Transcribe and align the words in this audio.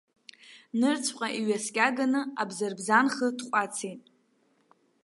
Нырцәҟа 0.79 1.27
иҩаскьаганы 1.39 2.21
абзарбзан-хы 2.41 3.27
тҟәацит. 3.37 4.01